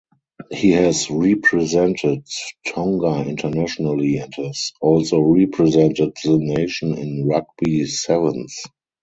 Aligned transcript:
He 0.51 0.71
has 0.71 1.11
represented 1.11 2.23
Tonga 2.65 3.23
internationally 3.29 4.17
and 4.17 4.33
has 4.33 4.71
also 4.81 5.19
represented 5.19 6.13
the 6.23 6.39
nation 6.39 6.97
in 6.97 7.27
Rugby 7.27 7.85
sevens. 7.85 8.63